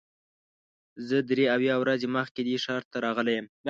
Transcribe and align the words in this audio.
زه 1.07 1.17
درې 1.29 1.45
اویا 1.55 1.75
ورځې 1.83 2.07
مخکې 2.17 2.41
دې 2.47 2.57
ښار 2.63 2.83
ته 2.91 2.97
راغلی 3.05 3.33
یم. 3.37 3.47